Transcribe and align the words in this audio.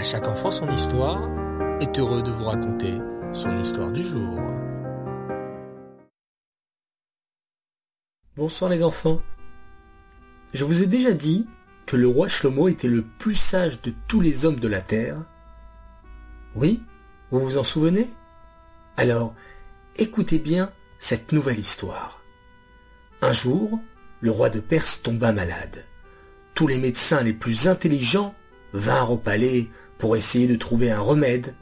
À 0.00 0.02
chaque 0.02 0.28
enfant 0.28 0.50
son 0.50 0.70
histoire 0.70 1.28
est 1.78 1.98
heureux 1.98 2.22
de 2.22 2.30
vous 2.30 2.44
raconter 2.44 2.94
son 3.34 3.54
histoire 3.58 3.92
du 3.92 4.02
jour. 4.02 4.40
Bonsoir 8.34 8.70
les 8.70 8.82
enfants. 8.82 9.20
Je 10.54 10.64
vous 10.64 10.82
ai 10.82 10.86
déjà 10.86 11.12
dit 11.12 11.46
que 11.84 11.98
le 11.98 12.08
roi 12.08 12.28
Shlomo 12.28 12.68
était 12.68 12.88
le 12.88 13.02
plus 13.02 13.34
sage 13.34 13.82
de 13.82 13.92
tous 14.08 14.22
les 14.22 14.46
hommes 14.46 14.58
de 14.58 14.68
la 14.68 14.80
terre. 14.80 15.18
Oui, 16.54 16.82
vous 17.30 17.40
vous 17.40 17.58
en 17.58 17.64
souvenez? 17.64 18.08
Alors, 18.96 19.34
écoutez 19.96 20.38
bien 20.38 20.72
cette 20.98 21.32
nouvelle 21.32 21.58
histoire. 21.58 22.22
Un 23.20 23.32
jour, 23.32 23.78
le 24.22 24.30
roi 24.30 24.48
de 24.48 24.60
Perse 24.60 25.02
tomba 25.02 25.32
malade. 25.32 25.84
Tous 26.54 26.66
les 26.66 26.78
médecins 26.78 27.22
les 27.22 27.34
plus 27.34 27.68
intelligents 27.68 28.34
vinrent 28.72 29.12
au 29.12 29.16
palais 29.16 29.68
pour 29.98 30.16
essayer 30.16 30.46
de 30.46 30.56
trouver 30.56 30.90
un 30.90 31.00
remède, 31.00 31.54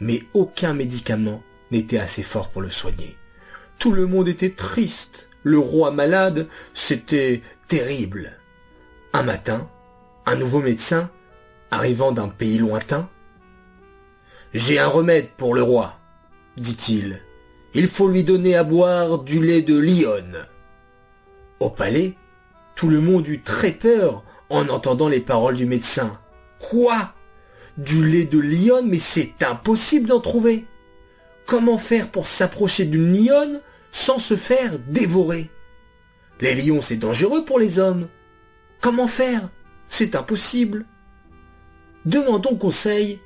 mais 0.00 0.22
aucun 0.34 0.74
médicament 0.74 1.42
n'était 1.70 1.98
assez 1.98 2.22
fort 2.22 2.48
pour 2.50 2.62
le 2.62 2.70
soigner. 2.70 3.16
Tout 3.78 3.92
le 3.92 4.06
monde 4.06 4.28
était 4.28 4.50
triste. 4.50 5.28
Le 5.44 5.58
roi 5.58 5.92
malade, 5.92 6.48
c'était 6.74 7.42
terrible. 7.68 8.38
Un 9.12 9.22
matin, 9.22 9.68
un 10.26 10.36
nouveau 10.36 10.60
médecin, 10.60 11.10
arrivant 11.70 12.12
d'un 12.12 12.28
pays 12.28 12.58
lointain, 12.58 13.08
J'ai 14.52 14.78
un 14.78 14.88
remède 14.88 15.28
pour 15.36 15.54
le 15.54 15.62
roi, 15.62 15.98
dit-il. 16.56 17.22
Il 17.74 17.86
faut 17.86 18.08
lui 18.08 18.24
donner 18.24 18.56
à 18.56 18.64
boire 18.64 19.18
du 19.18 19.42
lait 19.42 19.60
de 19.60 19.78
lionne. 19.78 20.46
Au 21.60 21.68
palais, 21.68 22.16
tout 22.74 22.88
le 22.88 23.00
monde 23.00 23.28
eut 23.28 23.42
très 23.42 23.72
peur 23.72 24.24
en 24.48 24.68
entendant 24.68 25.08
les 25.08 25.20
paroles 25.20 25.56
du 25.56 25.66
médecin. 25.66 26.18
Quoi? 26.60 27.14
Du 27.76 28.04
lait 28.04 28.24
de 28.24 28.38
lionne, 28.38 28.88
mais 28.88 28.98
c'est 28.98 29.42
impossible 29.42 30.08
d'en 30.08 30.20
trouver. 30.20 30.66
Comment 31.46 31.78
faire 31.78 32.10
pour 32.10 32.26
s'approcher 32.26 32.84
d'une 32.84 33.12
lionne 33.12 33.60
sans 33.90 34.18
se 34.18 34.36
faire 34.36 34.78
dévorer? 34.78 35.50
Les 36.40 36.54
lions, 36.54 36.82
c'est 36.82 36.96
dangereux 36.96 37.44
pour 37.44 37.58
les 37.58 37.78
hommes. 37.78 38.08
Comment 38.80 39.06
faire? 39.06 39.48
C'est 39.88 40.14
impossible. 40.14 40.84
Demandons 42.04 42.56
conseil 42.56 43.20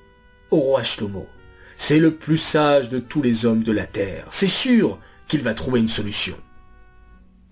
au 0.51 0.59
roi 0.59 0.83
Shlomo. 0.83 1.29
C'est 1.77 1.99
le 1.99 2.15
plus 2.15 2.39
sage 2.39 2.91
de 2.91 3.01
tous 3.01 3.23
les 3.23 3.45
hommes 3.45 3.63
de 3.63 3.73
la 3.73 3.87
terre. 3.87 4.27
C'est 4.31 4.47
sûr 4.47 4.99
qu'il 5.27 5.43
va 5.43 5.55
trouver 5.55 5.81
une 5.81 5.89
solution. 5.89 6.37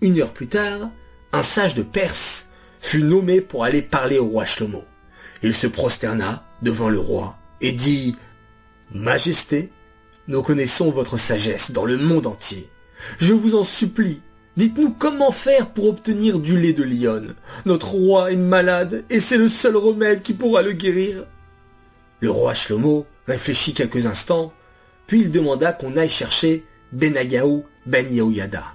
Une 0.00 0.20
heure 0.20 0.32
plus 0.32 0.47
tard, 0.47 0.91
un 1.32 1.42
sage 1.42 1.74
de 1.74 1.82
Perse 1.82 2.48
fut 2.78 3.02
nommé 3.02 3.41
pour 3.41 3.64
aller 3.64 3.82
parler 3.82 4.19
au 4.19 4.26
roi 4.26 4.47
Shlomo. 4.47 4.84
Il 5.42 5.55
se 5.55 5.66
prosterna 5.66 6.44
devant 6.62 6.88
le 6.88 6.98
roi 6.98 7.38
et 7.60 7.72
dit 7.72 8.16
Majesté, 8.92 9.70
nous 10.28 10.42
connaissons 10.42 10.91
votre 10.91 11.16
sagesse 11.16 11.70
dans 11.70 11.84
le 11.84 11.97
monde 11.97 12.27
entier. 12.27 12.69
Je 13.19 13.32
vous 13.32 13.55
en 13.55 13.64
supplie, 13.64 14.20
dites-nous 14.56 14.91
comment 14.91 15.30
faire 15.30 15.70
pour 15.70 15.88
obtenir 15.88 16.38
du 16.41 16.58
lait 16.58 16.72
de 16.72 16.82
lionne. 16.82 17.34
Notre 17.64 17.92
roi 17.92 18.32
est 18.32 18.36
malade 18.36 19.05
et 19.08 19.20
c'est 19.20 19.38
le 19.38 19.48
seul 19.48 19.77
remède 19.77 20.22
qui 20.22 20.34
pourra 20.34 20.62
le 20.62 20.72
guérir. 20.72 21.24
Le 22.20 22.30
roi 22.30 22.52
Shlomo 22.52 23.06
réfléchit 23.27 23.72
quelques 23.72 24.06
instants, 24.06 24.52
puis 25.06 25.20
il 25.20 25.30
demanda 25.30 25.72
qu'on 25.72 25.97
aille 25.97 26.10
chercher 26.10 26.66
Benayahu 26.92 27.62
Ben 27.86 28.12
Yehoyada. 28.12 28.75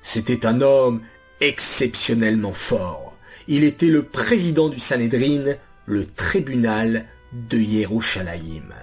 C'était 0.00 0.46
un 0.46 0.60
homme 0.62 1.02
exceptionnellement 1.40 2.52
fort. 2.52 3.16
Il 3.46 3.64
était 3.64 3.86
le 3.86 4.02
président 4.02 4.68
du 4.68 4.78
Sanhedrin, 4.78 5.54
le 5.88 6.04
tribunal 6.04 7.06
de 7.32 7.56
Yerushalayim. 7.58 8.74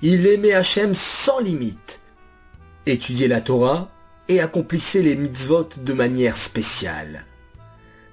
Il 0.00 0.26
aimait 0.26 0.54
Hachem 0.54 0.94
sans 0.94 1.38
limite, 1.38 2.00
étudiait 2.86 3.28
la 3.28 3.42
Torah 3.42 3.92
et 4.28 4.40
accomplissait 4.40 5.02
les 5.02 5.14
mitzvot 5.14 5.68
de 5.76 5.92
manière 5.92 6.36
spéciale. 6.36 7.26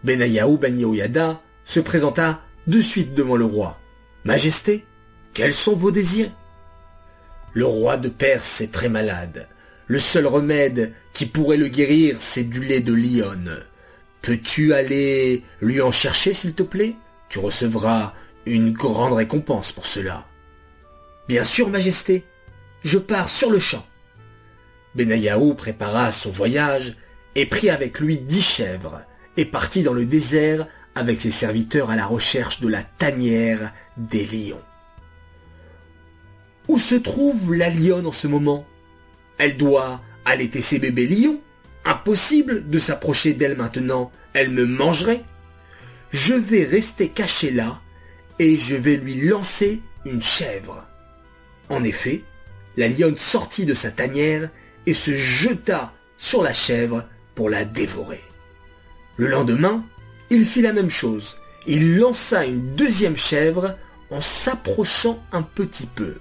Benayahu 0.03 0.57
Ben 0.57 0.77
Yehoyada 0.77 1.41
se 1.63 1.79
présenta 1.79 2.41
de 2.67 2.79
suite 2.81 3.13
devant 3.13 3.37
le 3.37 3.45
roi. 3.45 3.79
Majesté, 4.25 4.85
quels 5.33 5.53
sont 5.53 5.75
vos 5.75 5.91
désirs? 5.91 6.31
Le 7.53 7.65
roi 7.65 7.95
de 7.95 8.09
Perse 8.09 8.59
est 8.59 8.71
très 8.71 8.89
malade. 8.89 9.47
Le 9.87 9.99
seul 9.99 10.27
remède 10.27 10.93
qui 11.13 11.25
pourrait 11.25 11.57
le 11.57 11.67
guérir, 11.67 12.17
c'est 12.19 12.43
du 12.43 12.59
lait 12.59 12.81
de 12.81 12.93
lionne. 12.93 13.57
Peux-tu 14.21 14.73
aller 14.73 15.43
lui 15.61 15.81
en 15.81 15.91
chercher, 15.91 16.33
s'il 16.33 16.53
te 16.53 16.63
plaît? 16.63 16.95
Tu 17.29 17.39
recevras 17.39 18.13
une 18.45 18.71
grande 18.71 19.13
récompense 19.13 19.71
pour 19.71 19.85
cela. 19.85 20.25
Bien 21.27 21.43
sûr, 21.43 21.69
Majesté, 21.69 22.25
je 22.83 22.97
pars 22.97 23.29
sur 23.29 23.51
le 23.51 23.59
champ. 23.59 23.85
Benayahu 24.95 25.55
prépara 25.55 26.11
son 26.11 26.31
voyage 26.31 26.97
et 27.35 27.45
prit 27.45 27.69
avec 27.69 27.99
lui 27.99 28.17
dix 28.17 28.41
chèvres 28.41 29.01
et 29.37 29.45
partit 29.45 29.83
dans 29.83 29.93
le 29.93 30.05
désert 30.05 30.67
avec 30.95 31.21
ses 31.21 31.31
serviteurs 31.31 31.89
à 31.89 31.95
la 31.95 32.05
recherche 32.05 32.59
de 32.59 32.67
la 32.67 32.83
tanière 32.83 33.71
des 33.95 34.25
lions. 34.25 34.61
Où 36.67 36.77
se 36.77 36.95
trouve 36.95 37.53
la 37.53 37.69
lionne 37.69 38.05
en 38.05 38.11
ce 38.11 38.27
moment? 38.27 38.65
Elle 39.37 39.57
doit 39.57 40.01
allaiter 40.25 40.61
ses 40.61 40.79
bébés 40.79 41.07
lions. 41.07 41.39
Impossible 41.85 42.69
de 42.69 42.77
s'approcher 42.77 43.33
d'elle 43.33 43.57
maintenant, 43.57 44.11
elle 44.33 44.51
me 44.51 44.65
mangerait. 44.65 45.23
Je 46.11 46.33
vais 46.33 46.63
rester 46.63 47.07
caché 47.07 47.51
là 47.51 47.81
et 48.41 48.57
je 48.57 48.73
vais 48.73 48.97
lui 48.97 49.21
lancer 49.21 49.83
une 50.03 50.23
chèvre. 50.23 50.83
En 51.69 51.83
effet, 51.83 52.23
la 52.75 52.87
lionne 52.87 53.15
sortit 53.15 53.67
de 53.67 53.75
sa 53.75 53.91
tanière 53.91 54.49
et 54.87 54.95
se 54.95 55.13
jeta 55.13 55.93
sur 56.17 56.41
la 56.41 56.51
chèvre 56.51 57.05
pour 57.35 57.51
la 57.51 57.65
dévorer. 57.65 58.23
Le 59.15 59.27
lendemain, 59.27 59.85
il 60.31 60.43
fit 60.43 60.63
la 60.63 60.73
même 60.73 60.89
chose. 60.89 61.37
Il 61.67 61.99
lança 61.99 62.43
une 62.47 62.73
deuxième 62.73 63.15
chèvre 63.15 63.77
en 64.09 64.21
s'approchant 64.21 65.23
un 65.31 65.43
petit 65.43 65.85
peu. 65.85 66.15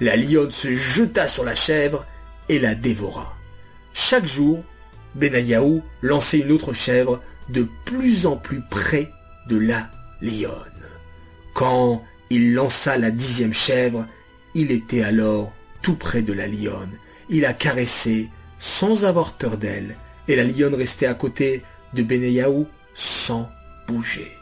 La 0.00 0.16
lionne 0.16 0.50
se 0.50 0.74
jeta 0.74 1.28
sur 1.28 1.44
la 1.44 1.54
chèvre 1.54 2.04
et 2.48 2.58
la 2.58 2.74
dévora. 2.74 3.36
Chaque 3.92 4.26
jour, 4.26 4.64
Benayahu 5.14 5.82
lançait 6.02 6.38
une 6.38 6.50
autre 6.50 6.72
chèvre 6.72 7.22
de 7.48 7.68
plus 7.84 8.26
en 8.26 8.36
plus 8.36 8.60
près 8.70 9.08
de 9.48 9.56
la 9.56 9.88
lionne. 10.20 10.80
Quand 11.60 12.02
il 12.30 12.54
lança 12.54 12.96
la 12.96 13.10
dixième 13.10 13.52
chèvre, 13.52 14.06
il 14.54 14.70
était 14.70 15.02
alors 15.02 15.52
tout 15.82 15.94
près 15.94 16.22
de 16.22 16.32
la 16.32 16.46
lionne. 16.46 16.96
Il 17.28 17.44
a 17.44 17.52
caressé 17.52 18.30
sans 18.58 19.04
avoir 19.04 19.34
peur 19.34 19.58
d'elle, 19.58 19.98
et 20.26 20.36
la 20.36 20.44
lionne 20.44 20.74
restait 20.74 21.04
à 21.04 21.12
côté 21.12 21.62
de 21.92 22.02
Benayahu 22.02 22.64
sans 22.94 23.50
bouger. 23.86 24.32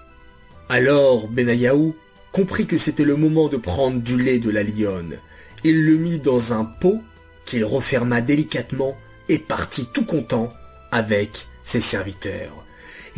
Alors 0.68 1.26
Benayahu 1.26 1.92
comprit 2.30 2.66
que 2.66 2.78
c'était 2.78 3.02
le 3.02 3.16
moment 3.16 3.48
de 3.48 3.56
prendre 3.56 4.00
du 4.00 4.16
lait 4.16 4.38
de 4.38 4.50
la 4.50 4.62
lionne. 4.62 5.16
Il 5.64 5.86
le 5.86 5.96
mit 5.96 6.20
dans 6.20 6.52
un 6.52 6.64
pot 6.64 7.02
qu'il 7.46 7.64
referma 7.64 8.20
délicatement 8.20 8.96
et 9.28 9.40
partit 9.40 9.88
tout 9.92 10.04
content 10.04 10.52
avec 10.92 11.48
ses 11.64 11.80
serviteurs. 11.80 12.64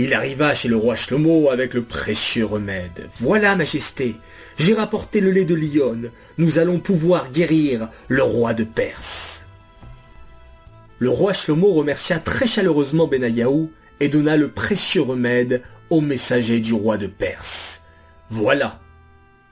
Il 0.03 0.15
arriva 0.15 0.55
chez 0.55 0.69
le 0.69 0.79
roi 0.79 0.97
Shlomo 0.97 1.51
avec 1.51 1.75
le 1.75 1.83
précieux 1.83 2.47
remède. 2.47 3.11
Voilà, 3.19 3.55
majesté, 3.55 4.17
j'ai 4.57 4.73
rapporté 4.73 5.21
le 5.21 5.31
lait 5.31 5.45
de 5.45 5.55
lionne. 5.55 6.11
Nous 6.39 6.59
allons 6.59 6.79
pouvoir 6.79 7.31
guérir 7.31 7.91
le 8.09 8.23
roi 8.23 8.55
de 8.55 8.65
Perse. 8.65 9.45
Le 11.01 11.11
roi 11.11 11.35
Shlomo 11.35 11.75
remercia 11.75 12.19
très 12.19 12.47
chaleureusement 12.47 13.09
Benayahu 13.09 13.69
et 14.01 14.09
donna 14.09 14.39
le 14.39 14.51
précieux 14.51 15.03
remède 15.03 15.63
au 15.91 16.01
messager 16.01 16.61
du 16.61 16.73
roi 16.73 16.97
de 16.97 17.07
Perse. 17.07 17.83
Voilà, 18.31 18.81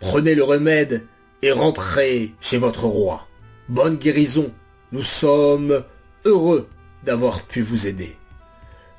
prenez 0.01 0.35
le 0.35 0.45
remède 0.45 1.05
et 1.43 1.53
rentrez 1.53 2.33
chez 2.41 2.57
votre 2.57 2.87
roi. 2.87 3.29
Bonne 3.69 3.99
guérison, 3.99 4.51
nous 4.93 5.03
sommes 5.03 5.85
heureux 6.25 6.71
d'avoir 7.05 7.43
pu 7.43 7.61
vous 7.61 7.87
aider. 7.87 8.17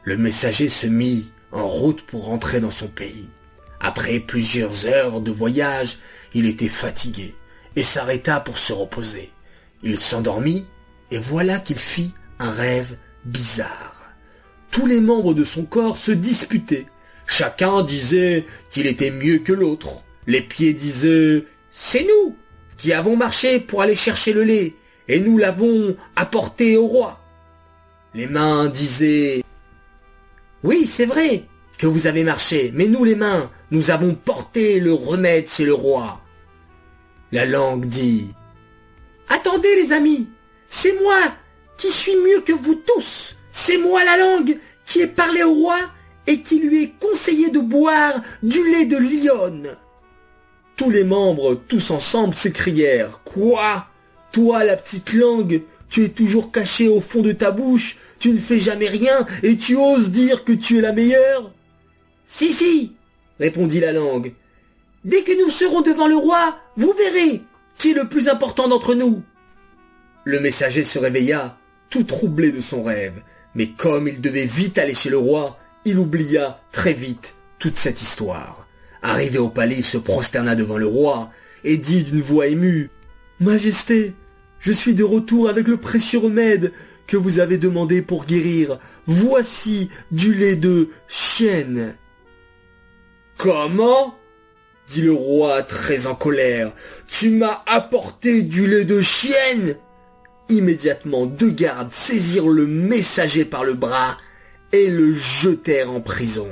Le 0.04 0.16
messager 0.16 0.70
se 0.70 0.86
mit 0.86 1.32
en 1.52 1.68
route 1.68 2.02
pour 2.04 2.26
rentrer 2.26 2.60
dans 2.60 2.72
son 2.72 2.88
pays. 2.88 3.30
Après 3.80 4.20
plusieurs 4.20 4.86
heures 4.86 5.22
de 5.22 5.32
voyage, 5.32 6.00
il 6.34 6.46
était 6.46 6.68
fatigué 6.68 7.36
et 7.76 7.84
s'arrêta 7.84 8.40
pour 8.40 8.58
se 8.58 8.74
reposer. 8.74 9.32
Il 9.84 9.98
s'endormit 9.98 10.66
et 11.12 11.18
voilà 11.18 11.60
qu'il 11.60 11.80
fit 11.80 12.14
un 12.40 12.52
rêve 12.52 12.96
bizarre. 13.26 14.02
Tous 14.72 14.86
les 14.86 15.02
membres 15.02 15.34
de 15.34 15.44
son 15.44 15.64
corps 15.64 15.98
se 15.98 16.12
disputaient. 16.12 16.86
Chacun 17.26 17.84
disait 17.84 18.46
qu'il 18.70 18.88
était 18.88 19.12
mieux 19.12 19.40
que 19.40 19.54
l'autre. 19.54 20.04
Les 20.28 20.42
pieds 20.42 20.74
disaient 20.74 21.46
C'est 21.72 22.04
nous 22.04 22.36
qui 22.78 22.94
avons 22.94 23.16
marché 23.16 23.60
pour 23.60 23.82
aller 23.82 23.96
chercher 23.96 24.34
le 24.34 24.44
lait 24.44 24.76
et 25.08 25.20
nous 25.20 25.38
l'avons 25.38 25.96
apporté 26.16 26.78
au 26.78 26.88
roi. 26.88 27.20
Les 28.14 28.28
mains 28.28 28.68
disaient 28.68 29.44
Oui, 30.64 30.86
c'est 30.86 31.06
vrai 31.06 31.46
que 31.78 31.88
vous 31.88 32.08
avez 32.08 32.24
marché, 32.24 32.72
mais 32.74 32.88
nous 32.88 33.04
les 33.06 33.16
mains, 33.16 33.50
nous 33.72 33.92
avons 33.92 34.14
porté 34.14 34.80
le 34.80 34.94
remède 34.94 35.48
chez 35.48 35.66
le 35.66 35.74
roi. 35.74 36.22
La 37.32 37.46
langue 37.46 37.86
dit 37.86 38.34
Attendez 39.30 39.76
les 39.76 39.94
amis, 39.94 40.28
c'est 40.68 41.00
moi 41.02 41.34
qui 41.78 41.90
suis 41.90 42.16
mieux 42.16 42.42
que 42.42 42.52
vous 42.52 42.76
tous. 42.76 43.38
C'est 43.52 43.78
moi 43.78 44.04
la 44.04 44.18
langue 44.18 44.58
qui 44.86 45.02
ai 45.02 45.08
parlé 45.08 45.44
au 45.44 45.54
roi 45.54 45.80
et 46.28 46.42
qui 46.42 46.60
lui 46.60 46.84
ai 46.84 46.94
conseillé 47.00 47.50
de 47.50 47.60
boire 47.60 48.22
du 48.44 48.64
lait 48.72 48.86
de 48.86 48.98
lionne. 48.98 49.78
Tous 50.76 50.90
les 50.90 51.04
membres, 51.04 51.56
tous 51.68 51.92
ensemble, 51.92 52.34
s'écrièrent 52.34 53.22
Quoi? 53.24 53.86
Toi, 54.32 54.64
la 54.64 54.76
petite 54.76 55.14
langue, 55.14 55.64
tu 55.90 56.04
es 56.04 56.10
toujours 56.10 56.52
caché 56.52 56.88
au 56.88 57.02
fond 57.02 57.22
de 57.22 57.32
ta 57.32 57.52
bouche, 57.52 57.98
tu 58.20 58.30
ne 58.30 58.38
fais 58.38 58.60
jamais 58.60 58.88
rien 58.88 59.26
et 59.44 59.58
tu 59.58 59.76
oses 59.76 60.12
dire 60.12 60.44
que 60.44 60.54
tu 60.54 60.78
es 60.78 60.82
la 60.82 60.94
meilleure 60.94 61.52
Si, 62.26 62.54
si, 62.54 62.94
répondit 63.40 63.80
la 63.80 63.92
langue. 63.92 64.34
Dès 65.04 65.24
que 65.24 65.44
nous 65.44 65.50
serons 65.50 65.82
devant 65.82 66.08
le 66.08 66.18
roi, 66.18 66.60
vous 66.78 66.94
verrez 66.94 67.42
qui 67.78 67.92
est 67.92 67.96
le 67.96 68.10
plus 68.10 68.28
important 68.28 68.68
d'entre 68.68 68.94
nous. 68.94 69.24
Le 70.26 70.40
messager 70.40 70.84
se 70.84 71.00
réveilla, 71.00 71.58
tout 71.90 72.04
troublé 72.04 72.52
de 72.52 72.62
son 72.62 72.84
rêve, 72.84 73.24
mais 73.56 73.70
comme 73.70 74.08
il 74.08 74.22
devait 74.22 74.46
vite 74.46 74.78
aller 74.78 74.94
chez 74.94 75.10
le 75.10 75.18
roi, 75.18 75.58
il 75.86 75.98
oublia 75.98 76.62
très 76.72 76.94
vite 76.94 77.36
toute 77.58 77.78
cette 77.78 78.02
histoire. 78.02 78.68
Arrivé 79.02 79.40
au 79.40 79.48
palais, 79.48 79.78
il 79.78 79.86
se 79.86 79.98
prosterna 79.98 80.56
devant 80.56 80.78
le 80.78 80.88
roi 80.88 81.32
et 81.64 81.78
dit 81.78 82.04
d'une 82.04 82.22
voix 82.22 82.48
émue 82.48 82.90
Majesté, 83.40 84.16
je 84.60 84.74
suis 84.74 84.96
de 84.96 85.04
retour 85.04 85.48
avec 85.48 85.68
le 85.68 85.78
précieux 85.78 86.20
remède 86.20 86.74
que 87.08 87.16
vous 87.16 87.40
avez 87.40 87.58
demandé 87.58 88.02
pour 88.02 88.26
guérir. 88.26 88.80
Voici 89.06 89.90
du 90.12 90.34
lait 90.34 90.56
de 90.56 90.90
chienne. 91.08 91.96
Comment? 93.38 94.16
dit 94.88 95.02
le 95.04 95.14
roi 95.14 95.62
très 95.62 96.08
en 96.08 96.16
colère. 96.16 96.74
Tu 97.08 97.30
m'as 97.30 97.64
apporté 97.68 98.42
du 98.42 98.68
lait 98.68 98.86
de 98.86 99.02
chienne 99.02 99.76
Immédiatement, 100.50 101.28
deux 101.28 101.52
gardes 101.52 101.94
saisirent 101.94 102.50
le 102.50 102.66
messager 102.66 103.46
par 103.46 103.64
le 103.64 103.76
bras 103.76 104.18
et 104.72 104.90
le 104.90 105.14
jetèrent 105.14 105.92
en 105.92 106.02
prison. 106.02 106.50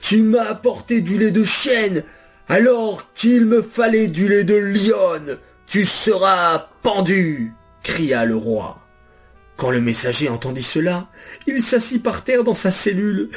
Tu 0.00 0.22
m'as 0.22 0.44
apporté 0.44 1.00
du 1.00 1.18
lait 1.18 1.30
de 1.30 1.44
chienne, 1.44 2.02
alors 2.48 3.12
qu'il 3.12 3.46
me 3.46 3.62
fallait 3.62 4.08
du 4.08 4.28
lait 4.28 4.44
de 4.44 4.56
lionne. 4.56 5.38
Tu 5.66 5.84
seras 5.84 6.70
pendu, 6.82 7.52
cria 7.82 8.24
le 8.24 8.36
roi. 8.36 8.86
Quand 9.56 9.70
le 9.70 9.80
messager 9.80 10.28
entendit 10.28 10.62
cela, 10.62 11.08
il 11.46 11.62
s'assit 11.62 12.02
par 12.02 12.24
terre 12.24 12.44
dans 12.44 12.54
sa 12.54 12.70
cellule 12.70 13.28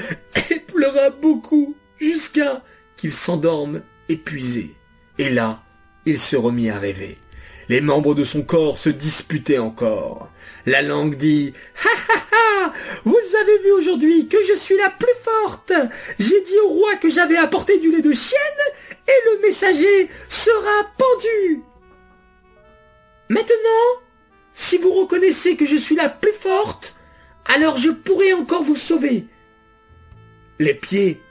et 0.49 0.59
pleura 0.73 1.09
beaucoup 1.09 1.75
jusqu'à 1.99 2.63
qu'il 2.95 3.11
s'endorme 3.11 3.81
épuisé. 4.07 4.75
Et 5.17 5.29
là, 5.29 5.63
il 6.05 6.19
se 6.19 6.35
remit 6.35 6.69
à 6.69 6.77
rêver. 6.77 7.17
Les 7.69 7.81
membres 7.81 8.15
de 8.15 8.23
son 8.23 8.43
corps 8.43 8.77
se 8.77 8.89
disputaient 8.89 9.57
encore. 9.57 10.31
La 10.65 10.81
langue 10.81 11.15
dit 11.15 11.53
Ha 11.83 11.89
ha 11.89 12.17
ha 12.31 12.73
Vous 13.05 13.17
avez 13.41 13.57
vu 13.63 13.71
aujourd'hui 13.71 14.27
que 14.27 14.37
je 14.47 14.53
suis 14.53 14.77
la 14.77 14.89
plus 14.89 15.07
forte 15.23 15.71
J'ai 16.19 16.41
dit 16.41 16.59
au 16.65 16.69
roi 16.69 16.95
que 16.95 17.09
j'avais 17.09 17.37
apporté 17.37 17.79
du 17.79 17.91
lait 17.91 18.01
de 18.01 18.13
chienne 18.13 18.39
et 19.11 19.29
le 19.29 19.47
messager 19.47 20.09
sera 20.29 20.91
pendu 20.97 21.63
Maintenant, 23.29 24.01
si 24.53 24.77
vous 24.77 24.91
reconnaissez 24.91 25.55
que 25.55 25.65
je 25.65 25.77
suis 25.77 25.95
la 25.95 26.09
plus 26.09 26.33
forte, 26.33 26.95
alors 27.45 27.77
je 27.77 27.89
pourrai 27.89 28.33
encore 28.33 28.63
vous 28.63 28.75
sauver. 28.75 29.25
Les 30.59 30.73
pieds 30.73 31.21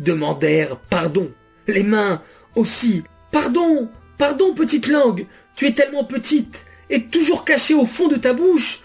demandèrent 0.00 0.76
pardon. 0.76 1.32
Les 1.66 1.82
mains 1.82 2.20
aussi. 2.56 3.04
Pardon, 3.30 3.88
pardon, 4.18 4.52
petite 4.54 4.88
langue. 4.88 5.26
Tu 5.54 5.66
es 5.66 5.72
tellement 5.72 6.04
petite 6.04 6.64
et 6.90 7.04
toujours 7.06 7.44
cachée 7.44 7.74
au 7.74 7.86
fond 7.86 8.08
de 8.08 8.16
ta 8.16 8.32
bouche. 8.32 8.82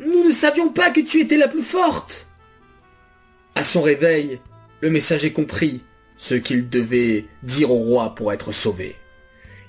Nous 0.00 0.24
ne 0.24 0.32
savions 0.32 0.68
pas 0.68 0.90
que 0.90 1.00
tu 1.00 1.20
étais 1.20 1.36
la 1.36 1.48
plus 1.48 1.62
forte. 1.62 2.28
À 3.54 3.62
son 3.62 3.82
réveil, 3.82 4.40
le 4.80 4.90
messager 4.90 5.32
comprit 5.32 5.82
ce 6.16 6.34
qu'il 6.34 6.68
devait 6.68 7.26
dire 7.42 7.70
au 7.70 7.78
roi 7.78 8.14
pour 8.14 8.32
être 8.32 8.52
sauvé. 8.52 8.96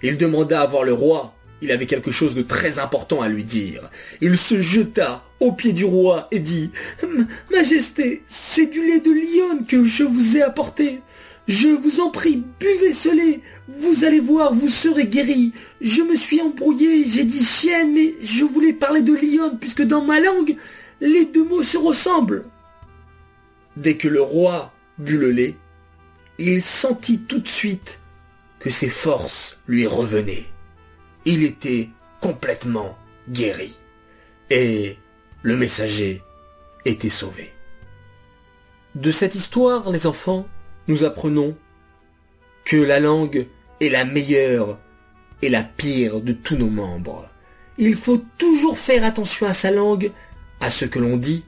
Il 0.04 0.18
demanda 0.18 0.62
à 0.62 0.68
voir 0.68 0.84
le 0.84 0.94
roi 0.94 1.36
il 1.62 1.72
avait 1.72 1.86
quelque 1.86 2.12
chose 2.12 2.36
de 2.36 2.42
très 2.42 2.80
important 2.80 3.22
à 3.22 3.28
lui 3.28 3.44
dire. 3.44 3.90
Il 4.22 4.38
se 4.38 4.60
jeta 4.60 5.24
aux 5.40 5.52
pieds 5.52 5.74
du 5.74 5.86
roi 5.86 6.28
et 6.32 6.40
dit 6.40 6.72
Majesté, 7.52 8.24
c'est 8.28 8.68
du 8.68 8.86
lait 8.86 9.00
de 9.00 9.12
lionne 9.12 9.66
que 9.66 9.84
je 9.84 10.04
vous 10.04 10.38
ai 10.38 10.42
apporté. 10.42 11.02
Je 11.48 11.68
vous 11.68 12.02
en 12.02 12.10
prie, 12.10 12.44
buvez 12.60 12.92
ce 12.92 13.10
lait. 13.10 13.42
Vous 13.68 14.04
allez 14.04 14.20
voir, 14.20 14.54
vous 14.54 14.68
serez 14.68 15.06
guéri. 15.06 15.54
Je 15.80 16.02
me 16.02 16.16
suis 16.16 16.42
embrouillé, 16.42 17.06
j'ai 17.08 17.24
dit 17.24 17.44
chienne, 17.44 17.94
mais 17.94 18.14
je 18.22 18.44
voulais 18.44 18.74
parler 18.74 19.02
de 19.02 19.14
lionne 19.14 19.58
puisque 19.60 19.84
dans 19.84 20.04
ma 20.04 20.20
langue, 20.20 20.56
les 21.02 21.26
deux 21.26 21.46
mots 21.46 21.64
se 21.64 21.78
ressemblent. 21.78 22.46
Dès 23.78 23.96
que 23.96 24.08
le 24.08 24.22
roi 24.22 24.72
but 24.98 25.18
le 25.18 25.32
lait, 25.32 25.56
il 26.38 26.62
sentit 26.62 27.20
tout 27.22 27.40
de 27.40 27.48
suite 27.48 28.00
que 28.60 28.70
ses 28.70 28.90
forces 28.90 29.60
lui 29.68 29.86
revenaient 29.88 30.46
il 31.26 31.44
était 31.44 31.90
complètement 32.22 32.98
guéri. 33.30 33.76
Et 34.50 34.98
le 35.42 35.58
messager 35.58 36.22
était 36.86 37.10
sauvé. 37.10 37.52
De 38.94 39.12
cette 39.12 39.36
histoire, 39.36 39.90
les 39.90 40.08
enfants, 40.08 40.48
nous 40.88 41.04
apprenons 41.04 41.58
que 42.64 42.78
la 42.78 43.00
langue 43.00 43.48
est 43.82 43.90
la 43.90 44.06
meilleure 44.06 44.80
et 45.42 45.50
la 45.50 45.64
pire 45.64 46.22
de 46.22 46.32
tous 46.32 46.56
nos 46.56 46.70
membres. 46.70 47.30
Il 47.78 47.96
faut 47.96 48.24
toujours 48.38 48.78
faire 48.78 49.04
attention 49.04 49.48
à 49.48 49.54
sa 49.54 49.72
langue, 49.72 50.12
à 50.62 50.70
ce 50.70 50.86
que 50.86 51.00
l'on 51.00 51.18
dit, 51.18 51.44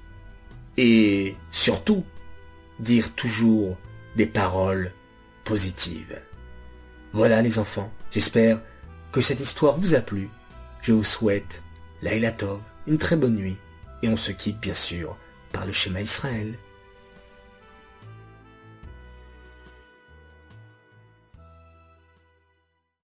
et 0.76 1.36
surtout 1.52 2.04
dire 2.80 3.14
toujours 3.16 3.78
des 4.18 4.26
paroles 4.26 4.92
positives. 5.46 6.20
Voilà 7.14 7.42
les 7.44 7.60
enfants, 7.60 7.94
j'espère 8.12 8.60
que 9.12 9.22
cette 9.22 9.40
histoire 9.40 9.78
vous 9.78 9.94
a 9.94 10.02
plu. 10.02 10.28
Je 10.82 10.92
vous 10.92 11.04
souhaite, 11.04 11.62
Laila 12.02 12.32
Tov, 12.32 12.60
une 12.88 12.98
très 12.98 13.16
bonne 13.16 13.36
nuit. 13.36 13.60
Et 14.02 14.10
on 14.10 14.18
se 14.18 14.32
quitte 14.32 14.60
bien 14.60 14.74
sûr 14.74 15.16
par 15.54 15.66
le 15.66 15.72
schéma 15.72 16.02
Israël. 16.02 16.56